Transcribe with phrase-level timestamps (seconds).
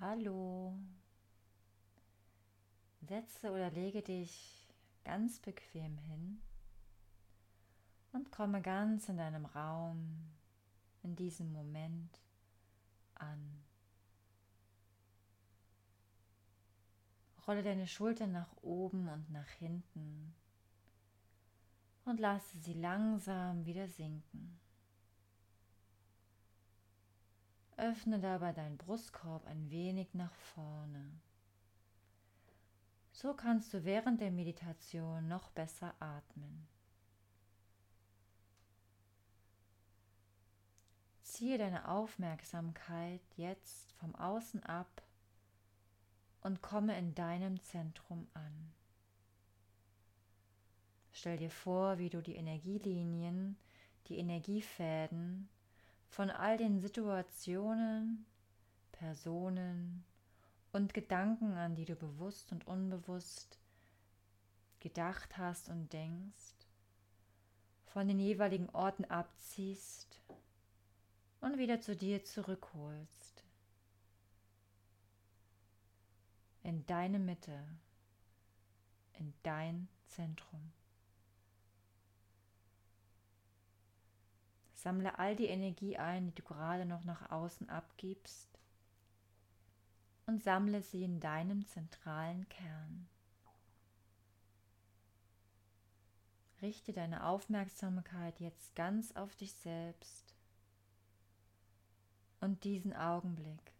[0.00, 0.72] Hallo.
[3.02, 4.66] Setze oder lege dich
[5.04, 6.40] ganz bequem hin
[8.12, 10.32] und komme ganz in deinem Raum,
[11.02, 12.18] in diesem Moment
[13.14, 13.62] an.
[17.46, 20.34] Rolle deine Schultern nach oben und nach hinten
[22.06, 24.58] und lasse sie langsam wieder sinken.
[27.80, 31.20] Öffne dabei deinen Brustkorb ein wenig nach vorne.
[33.12, 36.68] So kannst du während der Meditation noch besser atmen.
[41.22, 45.02] Ziehe deine Aufmerksamkeit jetzt vom Außen ab
[46.42, 48.72] und komme in deinem Zentrum an.
[51.12, 53.56] Stell dir vor, wie du die Energielinien,
[54.06, 55.48] die Energiefäden
[56.10, 58.26] von all den Situationen,
[58.92, 60.04] Personen
[60.72, 63.58] und Gedanken, an die du bewusst und unbewusst
[64.80, 66.54] gedacht hast und denkst,
[67.86, 70.20] von den jeweiligen Orten abziehst
[71.40, 73.44] und wieder zu dir zurückholst.
[76.62, 77.66] In deine Mitte,
[79.14, 80.72] in dein Zentrum.
[84.82, 88.48] Sammle all die Energie ein, die du gerade noch nach außen abgibst
[90.24, 93.06] und sammle sie in deinem zentralen Kern.
[96.62, 100.34] Richte deine Aufmerksamkeit jetzt ganz auf dich selbst
[102.40, 103.74] und diesen Augenblick.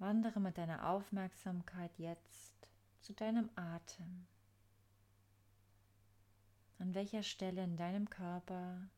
[0.00, 2.73] Wandere mit deiner Aufmerksamkeit jetzt
[3.04, 4.26] zu deinem Atem.
[6.78, 8.88] An welcher Stelle in deinem Körper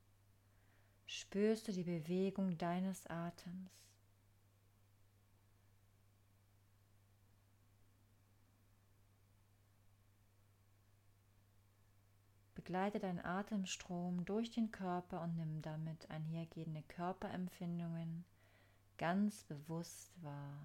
[1.07, 3.69] spürst du die Bewegung deines Atems?
[12.55, 18.25] Begleite deinen Atemstrom durch den Körper und nimm damit einhergehende Körperempfindungen
[18.99, 20.65] ganz bewusst wahr.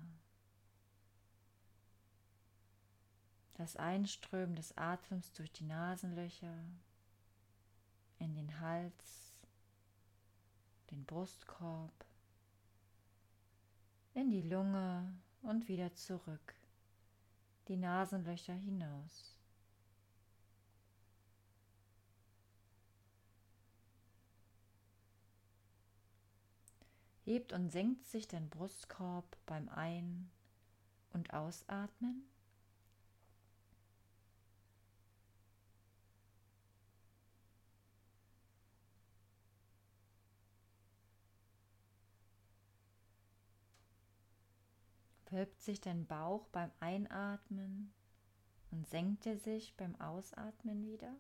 [3.61, 6.57] Das Einströmen des Atems durch die Nasenlöcher
[8.17, 9.37] in den Hals,
[10.89, 11.93] den Brustkorb,
[14.15, 15.13] in die Lunge
[15.43, 16.55] und wieder zurück,
[17.67, 19.37] die Nasenlöcher hinaus.
[27.25, 30.31] Hebt und senkt sich dein Brustkorb beim Ein-
[31.13, 32.30] und Ausatmen.
[45.31, 47.93] Wölbt sich dein Bauch beim Einatmen
[48.69, 51.15] und senkt er sich beim Ausatmen wieder?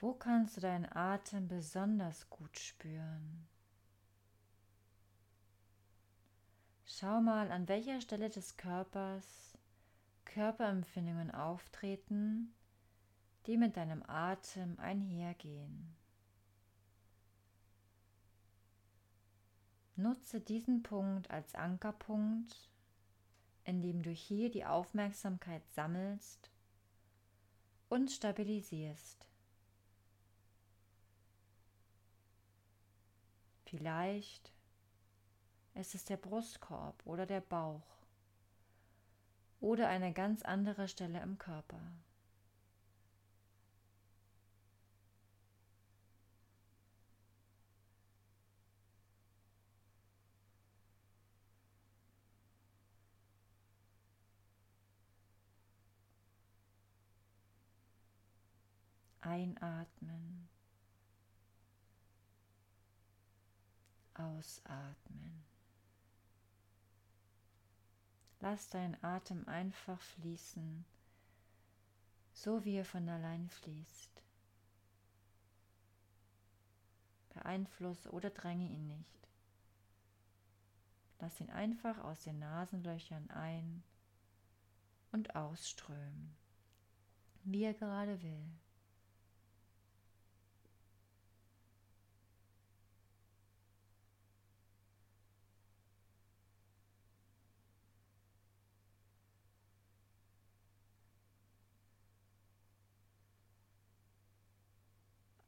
[0.00, 3.46] Wo kannst du deinen Atem besonders gut spüren?
[6.98, 9.56] Schau mal, an welcher Stelle des Körpers
[10.24, 12.52] Körperempfindungen auftreten,
[13.46, 15.94] die mit deinem Atem einhergehen.
[19.94, 22.68] Nutze diesen Punkt als Ankerpunkt,
[23.62, 26.50] indem du hier die Aufmerksamkeit sammelst
[27.88, 29.28] und stabilisierst.
[33.66, 34.57] Vielleicht
[35.78, 37.80] es ist der Brustkorb oder der Bauch
[39.60, 41.80] oder eine ganz andere Stelle im Körper.
[59.20, 60.48] Einatmen.
[64.14, 65.57] Ausatmen.
[68.40, 70.84] Lass deinen Atem einfach fließen,
[72.32, 74.22] so wie er von allein fließt.
[77.30, 79.28] Beeinflusse oder dränge ihn nicht.
[81.20, 83.82] Lass ihn einfach aus den Nasenlöchern ein
[85.10, 86.36] und ausströmen.
[87.44, 88.50] wie er gerade will.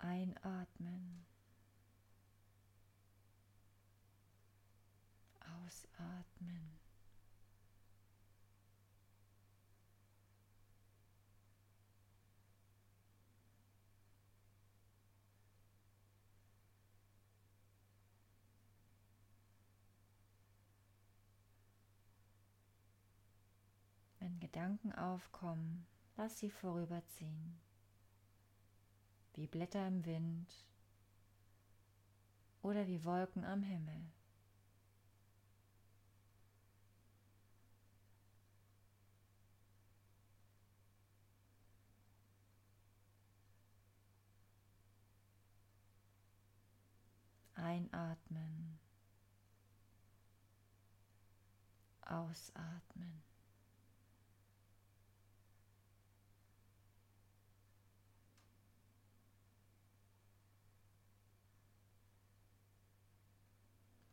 [0.02, 1.26] Einatmen.
[5.40, 6.78] Ausatmen.
[24.18, 25.86] Wenn Gedanken aufkommen,
[26.16, 27.58] lass sie vorüberziehen,
[29.34, 30.66] wie Blätter im Wind
[32.62, 34.10] oder wie Wolken am Himmel.
[47.54, 48.78] Einatmen.
[52.02, 53.29] Ausatmen.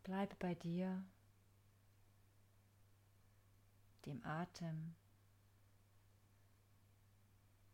[0.07, 1.03] Bleibe bei dir,
[4.05, 4.95] dem Atem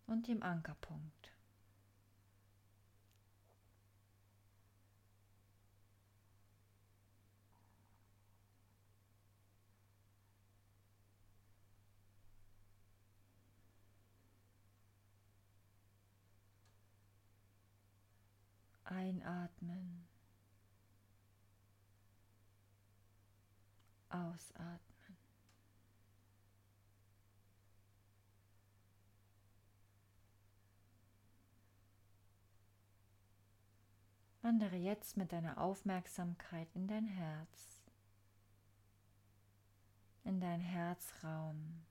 [0.07, 1.31] und dem Ankerpunkt.
[18.85, 20.02] Einatmen.
[24.13, 25.17] Ausatmen.
[34.43, 37.81] Wandere jetzt mit deiner Aufmerksamkeit in dein Herz,
[40.25, 41.83] in dein Herzraum,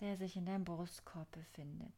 [0.00, 1.92] der sich in deinem Brustkorb befindet.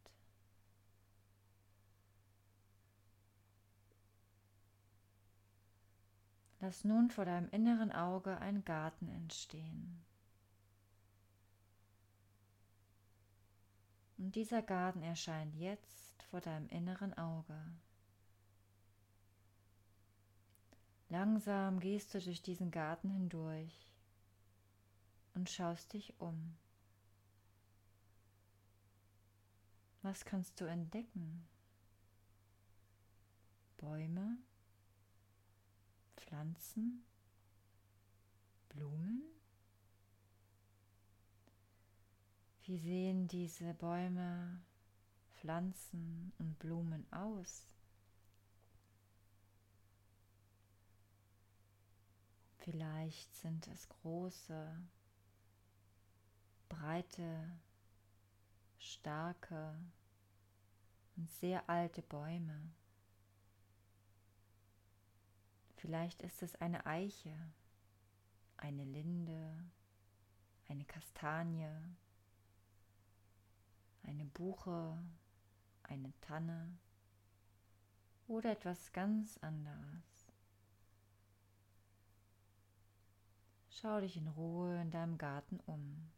[6.63, 10.05] Lass nun vor deinem inneren Auge ein Garten entstehen.
[14.17, 17.61] Und dieser Garten erscheint jetzt vor deinem inneren Auge.
[21.09, 23.93] Langsam gehst du durch diesen Garten hindurch
[25.35, 26.57] und schaust dich um.
[30.03, 31.45] Was kannst du entdecken?
[33.79, 34.39] Bäume?
[36.43, 37.05] Pflanzen,
[38.69, 39.23] Blumen?
[42.65, 44.61] Wie sehen diese Bäume,
[45.31, 47.63] Pflanzen und Blumen aus?
[52.59, 54.83] Vielleicht sind es große,
[56.69, 57.61] breite,
[58.81, 59.79] starke
[61.17, 62.73] und sehr alte Bäume.
[65.83, 67.37] Vielleicht ist es eine Eiche,
[68.57, 69.69] eine Linde,
[70.69, 71.67] eine Kastanie,
[74.05, 74.97] eine Buche,
[75.83, 76.79] eine Tanne
[78.29, 80.33] oder etwas ganz anderes.
[83.69, 86.13] Schau dich in Ruhe in deinem Garten um.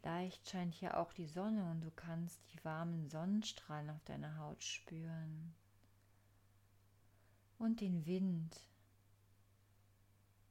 [0.00, 4.64] Vielleicht scheint hier auch die Sonne und du kannst die warmen Sonnenstrahlen auf deiner Haut
[4.64, 5.54] spüren.
[7.58, 8.56] Und den Wind,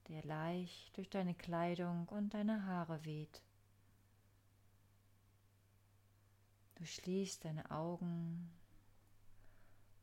[0.08, 3.42] der leicht durch deine Kleidung und deine Haare weht.
[6.76, 8.52] Du schließt deine Augen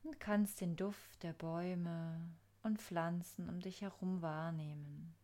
[0.02, 2.20] und kannst den Duft der Bäume
[2.64, 5.14] und Pflanzen um dich herum wahrnehmen.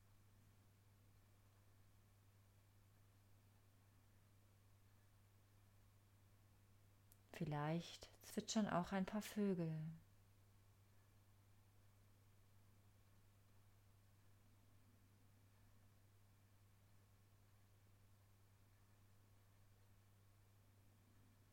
[7.44, 9.76] Vielleicht zwitschern auch ein paar Vögel.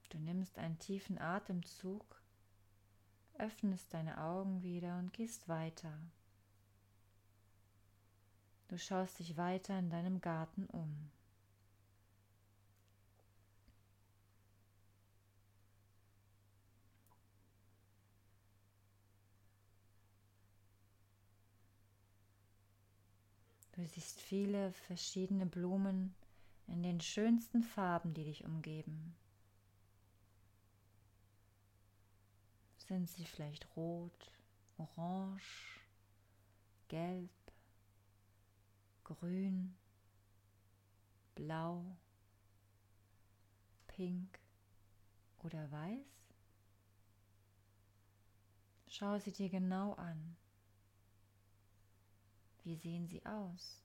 [0.10, 2.22] Du nimmst einen tiefen Atemzug,
[3.40, 5.98] öffnest deine Augen wieder und gehst weiter.
[8.68, 11.10] Du schaust dich weiter in deinem Garten um.
[23.80, 26.14] Du siehst viele verschiedene Blumen
[26.68, 29.16] in den schönsten Farben, die dich umgeben.
[32.76, 34.34] Sind sie vielleicht rot,
[34.78, 35.80] orange,
[36.90, 37.32] gelb,
[39.06, 39.78] grün,
[41.36, 41.86] blau,
[43.88, 44.40] pink
[45.42, 46.34] oder weiß?
[48.88, 50.36] Schau sie dir genau an.
[52.64, 53.82] Wie sehen sie aus?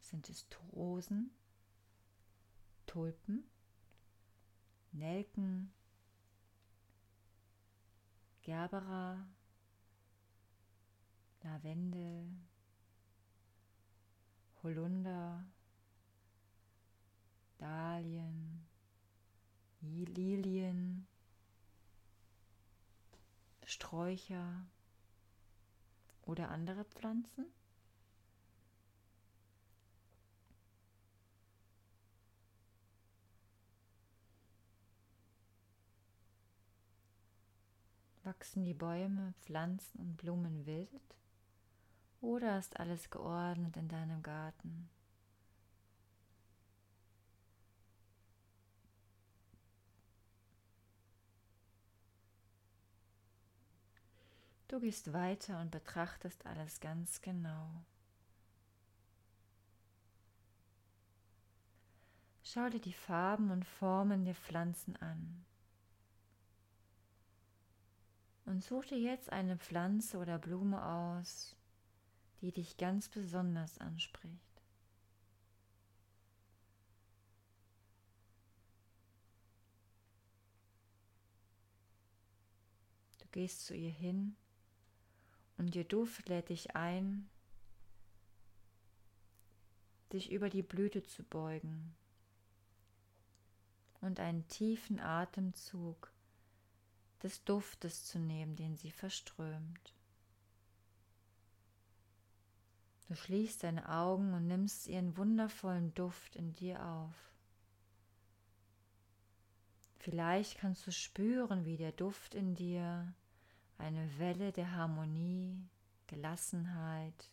[0.00, 1.30] Sind es Rosen,
[2.86, 3.44] Tulpen,
[4.90, 5.72] Nelken,
[8.42, 9.24] Gerbera,
[11.42, 12.28] Lavendel,
[14.62, 15.44] Holunder,
[17.58, 18.66] Dahlien,
[19.80, 21.06] Lilien,
[23.64, 24.66] Sträucher
[26.22, 27.46] oder andere Pflanzen?
[38.22, 41.19] Wachsen die Bäume, Pflanzen und Blumen wild?
[42.20, 44.90] Oder ist alles geordnet in deinem Garten?
[54.68, 57.68] Du gehst weiter und betrachtest alles ganz genau.
[62.44, 65.44] Schau dir die Farben und Formen der Pflanzen an.
[68.44, 71.56] Und such dir jetzt eine Pflanze oder Blume aus,
[72.40, 74.62] die dich ganz besonders anspricht.
[83.18, 84.36] Du gehst zu ihr hin
[85.58, 87.28] und ihr Duft lädt dich ein,
[90.12, 91.94] dich über die Blüte zu beugen
[94.00, 96.10] und einen tiefen Atemzug
[97.22, 99.94] des Duftes zu nehmen, den sie verströmt.
[103.10, 107.32] Du schließt deine Augen und nimmst ihren wundervollen Duft in dir auf.
[109.98, 113.12] Vielleicht kannst du spüren, wie der Duft in dir
[113.78, 115.60] eine Welle der Harmonie,
[116.06, 117.32] Gelassenheit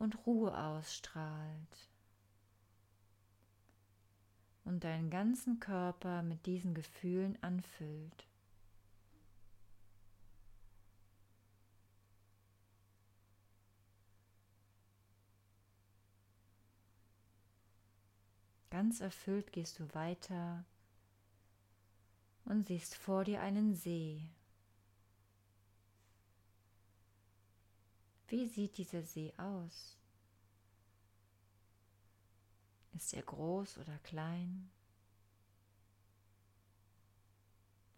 [0.00, 1.88] und Ruhe ausstrahlt
[4.64, 8.26] und deinen ganzen Körper mit diesen Gefühlen anfüllt.
[18.76, 20.62] Ganz erfüllt gehst du weiter
[22.44, 24.28] und siehst vor dir einen See.
[28.28, 29.96] Wie sieht dieser See aus?
[32.92, 34.70] Ist er groß oder klein?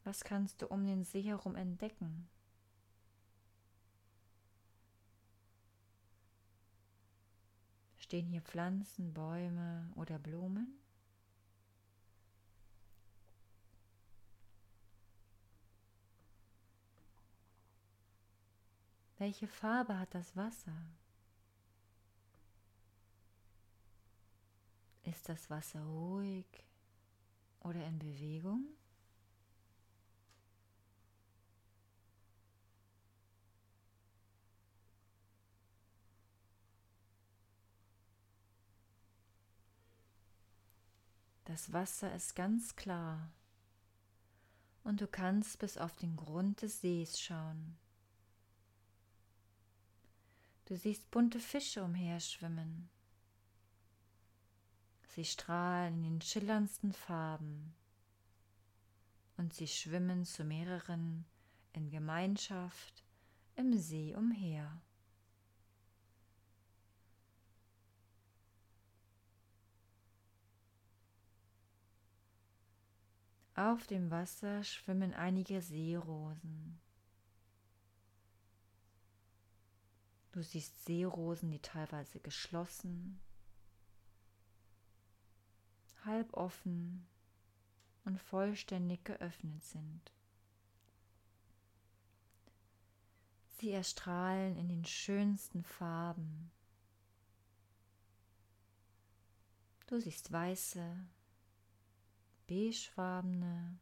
[0.04, 2.28] Was kannst du um den See herum entdecken?
[8.08, 10.80] Stehen hier Pflanzen, Bäume oder Blumen?
[19.18, 20.72] Welche Farbe hat das Wasser?
[25.02, 26.46] Ist das Wasser ruhig
[27.60, 28.68] oder in Bewegung?
[41.48, 43.32] Das Wasser ist ganz klar
[44.84, 47.78] und du kannst bis auf den Grund des Sees schauen.
[50.66, 52.90] Du siehst bunte Fische umherschwimmen.
[55.14, 57.74] Sie strahlen in den schillerndsten Farben
[59.38, 61.24] und sie schwimmen zu mehreren
[61.72, 63.04] in Gemeinschaft
[63.56, 64.82] im See umher.
[73.58, 76.80] Auf dem Wasser schwimmen einige Seerosen.
[80.30, 83.18] Du siehst Seerosen, die teilweise geschlossen,
[86.04, 87.08] halb offen
[88.04, 90.12] und vollständig geöffnet sind.
[93.58, 96.52] Sie erstrahlen in den schönsten Farben.
[99.88, 101.08] Du siehst weiße,
[102.48, 103.78] beigefarbene,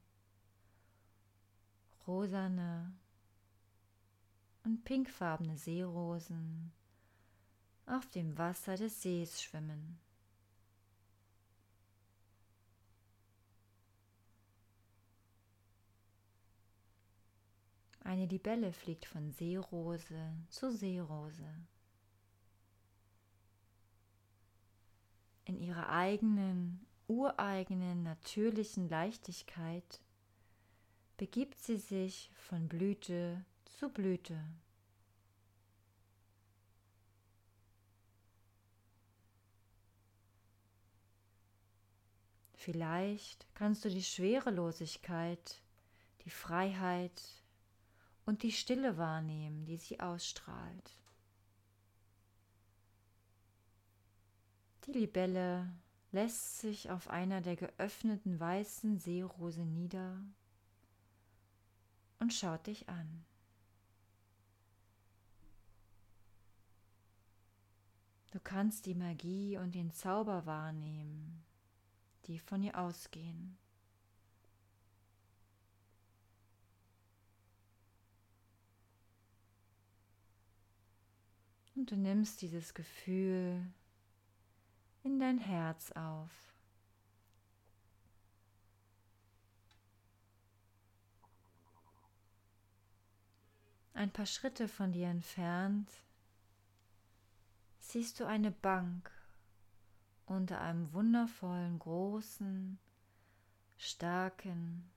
[2.06, 2.92] rosane
[4.64, 6.72] und pinkfarbene Seerosen
[7.86, 9.98] auf dem Wasser des Sees schwimmen.
[18.06, 21.52] Eine Libelle fliegt von Seerose zu Seerose.
[25.44, 30.00] In ihrer eigenen, ureigenen, natürlichen Leichtigkeit
[31.16, 34.42] begibt sie sich von Blüte zu Blüte.
[42.54, 45.62] Vielleicht kannst du die Schwerelosigkeit,
[46.24, 47.22] die Freiheit,
[48.26, 50.90] und die Stille wahrnehmen, die sie ausstrahlt.
[54.84, 55.72] Die Libelle
[56.16, 60.18] lässt sich auf einer der geöffneten weißen Seerose nieder
[62.20, 63.26] und schaut dich an.
[68.30, 71.44] Du kannst die Magie und den Zauber wahrnehmen,
[72.24, 73.58] die von ihr ausgehen.
[81.74, 83.70] Und du nimmst dieses Gefühl
[85.06, 86.30] in dein Herz auf.
[93.94, 95.88] Ein paar Schritte von dir entfernt
[97.78, 99.10] siehst du eine Bank
[100.26, 102.78] unter einem wundervollen, großen,
[103.78, 104.90] starken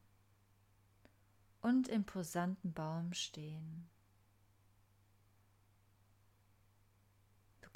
[1.62, 3.88] und imposanten Baum stehen.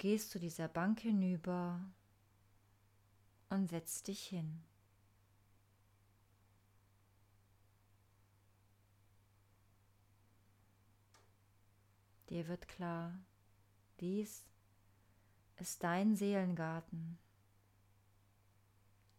[0.04, 1.80] gehst zu dieser Bank hinüber
[3.54, 4.64] und setzt dich hin.
[12.30, 13.20] Dir wird klar,
[14.00, 14.48] dies
[15.58, 17.20] ist dein Seelengarten.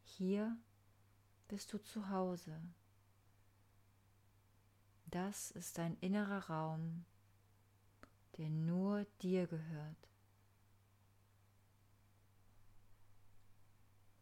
[0.02, 0.56] Hier
[1.46, 2.60] bist du zu Hause.
[5.06, 7.04] Das ist dein innerer Raum,
[8.36, 10.13] der nur dir gehört.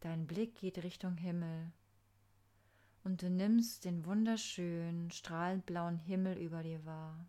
[0.02, 1.70] Dein Blick geht Richtung Himmel
[3.04, 7.24] und du nimmst den wunderschönen, strahlend blauen Himmel über dir wahr.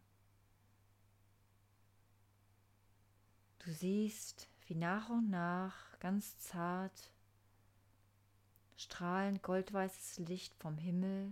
[3.59, 7.11] Du siehst, wie nach und nach ganz zart
[8.75, 11.31] strahlend goldweißes Licht vom Himmel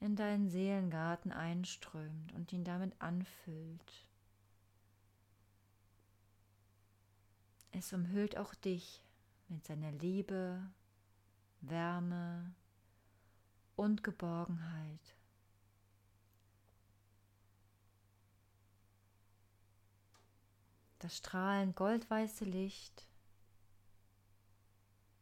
[0.00, 4.06] in deinen Seelengarten einströmt und ihn damit anfüllt.
[7.72, 9.05] Es umhüllt auch dich
[9.48, 10.70] mit seiner Liebe,
[11.60, 12.54] Wärme
[13.76, 15.16] und Geborgenheit.
[20.98, 23.06] Das strahlend goldweiße Licht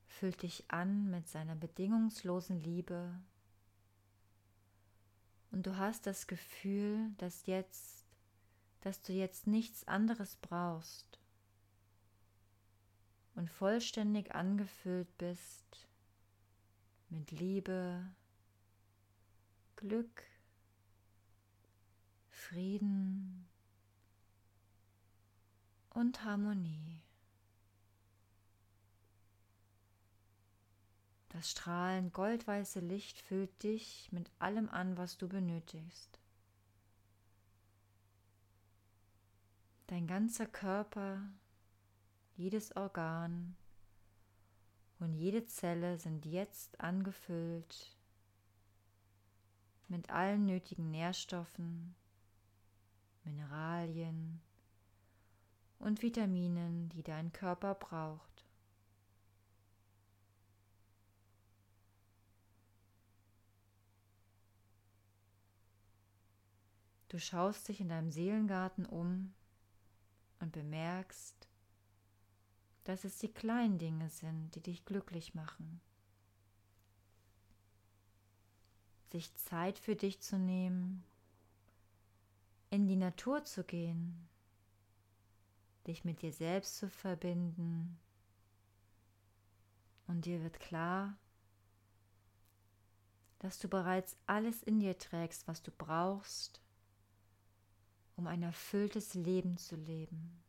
[0.06, 3.20] füllt dich an mit seiner bedingungslosen Liebe
[5.54, 8.04] und du hast das Gefühl, dass jetzt,
[8.80, 11.20] dass du jetzt nichts anderes brauchst,
[13.34, 15.88] und vollständig angefüllt bist
[17.08, 18.04] mit Liebe,
[19.76, 20.22] Glück,
[22.30, 23.48] Frieden
[25.90, 27.02] und Harmonie.
[31.30, 36.20] Das strahlend goldweiße Licht füllt dich mit allem an, was du benötigst.
[39.88, 41.28] Dein ganzer Körper
[42.36, 43.56] jedes Organ
[44.98, 47.96] und jede Zelle sind jetzt angefüllt
[49.88, 51.94] mit allen nötigen Nährstoffen,
[53.22, 54.40] Mineralien
[55.78, 58.44] und Vitaminen, die dein Körper braucht.
[67.08, 69.34] Du schaust dich in deinem Seelengarten um
[70.40, 71.48] und bemerkst,
[72.84, 75.80] dass es die kleinen Dinge sind, die dich glücklich machen.
[79.10, 81.04] Sich Zeit für dich zu nehmen,
[82.70, 84.28] in die Natur zu gehen,
[85.86, 87.98] dich mit dir selbst zu verbinden.
[90.06, 91.16] Und dir wird klar,
[93.38, 96.60] dass du bereits alles in dir trägst, was du brauchst,
[98.16, 100.43] um ein erfülltes Leben zu leben.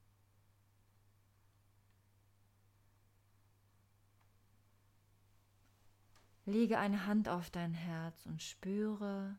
[6.46, 9.36] Lege eine Hand auf dein Herz und spüre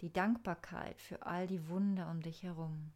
[0.00, 2.92] die Dankbarkeit für all die Wunder um dich herum.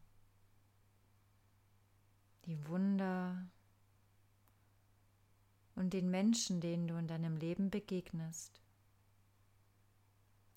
[2.47, 3.47] Die Wunder
[5.75, 8.63] und den Menschen, denen du in deinem Leben begegnest.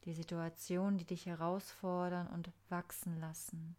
[0.05, 3.75] Die Situationen, die dich herausfordern und wachsen lassen.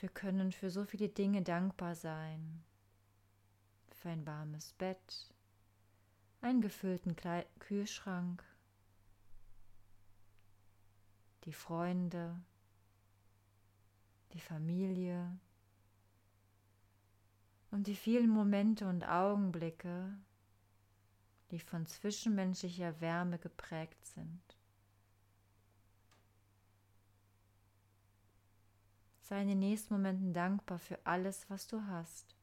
[0.00, 2.64] Wir können für so viele Dinge dankbar sein.
[3.90, 5.34] Für ein warmes Bett,
[6.40, 7.16] einen gefüllten
[7.58, 8.44] Kühlschrank,
[11.44, 12.40] die Freunde,
[14.32, 15.38] die Familie
[17.70, 20.16] und die vielen Momente und Augenblicke,
[21.50, 24.42] die von zwischenmenschlicher Wärme geprägt sind.
[29.22, 32.37] Sei in den nächsten Momenten dankbar für alles, was du hast.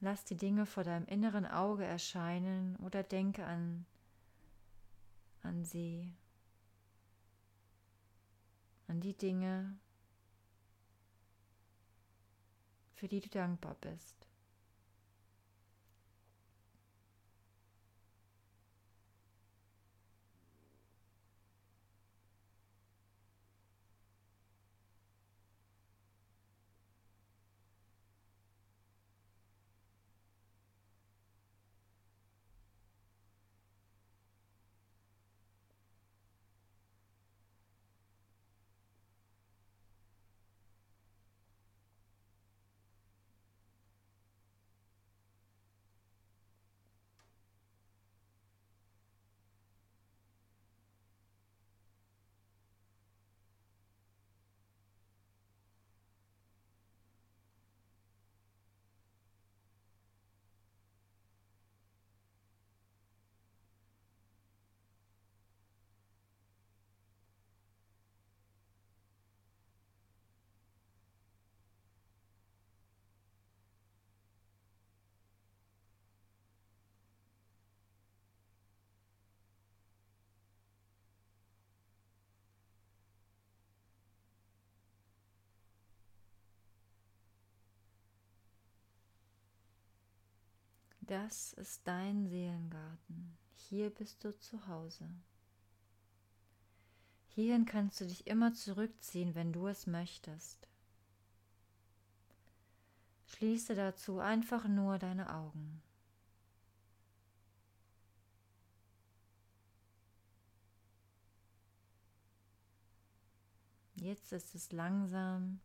[0.00, 3.84] Lass die Dinge vor deinem inneren Auge erscheinen oder denke an,
[5.42, 6.14] an sie,
[8.86, 9.78] an die Dinge,
[12.94, 14.29] für die du dankbar bist.
[91.10, 93.36] Das ist dein Seelengarten.
[93.56, 95.10] Hier bist du zu Hause.
[97.26, 100.68] Hierhin kannst du dich immer zurückziehen, wenn du es möchtest.
[103.26, 105.82] Schließe dazu einfach nur deine Augen.
[113.96, 115.58] Jetzt ist es langsam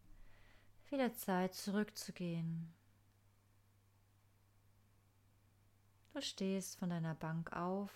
[0.89, 2.73] wieder Zeit zurückzugehen
[6.15, 7.91] Du stehst von deiner Bank auf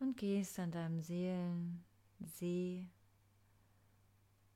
[0.00, 2.88] und gehst an deinem Seelensee,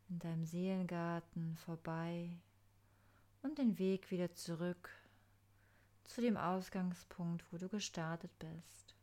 [0.09, 2.39] in deinem Seelengarten vorbei
[3.43, 4.89] und den Weg wieder zurück
[6.05, 8.97] zu dem Ausgangspunkt, wo du gestartet bist.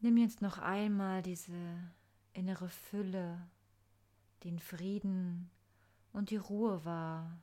[0.00, 1.92] Nimm jetzt noch einmal diese
[2.32, 3.50] innere Fülle,
[4.44, 5.50] den Frieden
[6.14, 7.38] und die Ruhe wahr,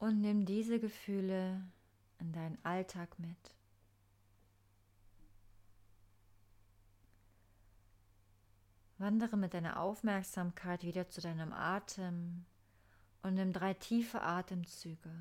[0.00, 1.62] und nimm diese Gefühle
[2.18, 3.54] in deinen Alltag mit.
[8.98, 12.44] Wandere mit deiner Aufmerksamkeit wieder zu deinem Atem
[13.22, 15.12] und nimm drei tiefe Atemzüge.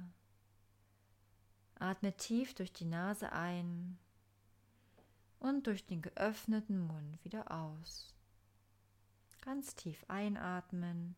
[1.76, 3.98] Atme tief durch die Nase ein
[5.40, 8.14] und durch den geöffneten Mund wieder aus.
[9.42, 11.16] Ganz tief einatmen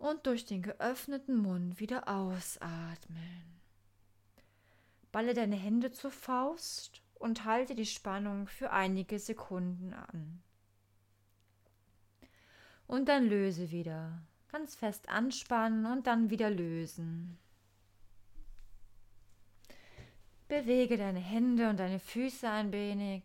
[0.00, 3.60] und durch den geöffneten Mund wieder ausatmen.
[5.12, 10.42] Balle deine Hände zur Faust und halte die Spannung für einige Sekunden an.
[12.86, 14.22] Und dann löse wieder.
[14.48, 17.38] Ganz fest anspannen und dann wieder lösen.
[20.48, 23.22] Bewege deine Hände und deine Füße ein wenig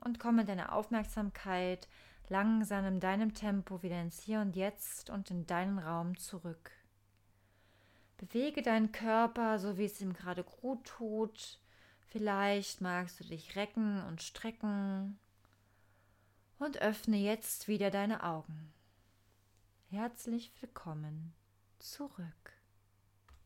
[0.00, 1.88] und komme deine Aufmerksamkeit
[2.30, 6.70] langsam in deinem Tempo wieder ins Hier und Jetzt und in deinen Raum zurück.
[8.16, 11.58] Bewege deinen Körper, so wie es ihm gerade gut tut.
[12.08, 15.18] Vielleicht magst du dich recken und strecken.
[16.58, 18.72] Und öffne jetzt wieder deine Augen.
[19.90, 21.34] Herzlich willkommen
[21.78, 22.53] zurück.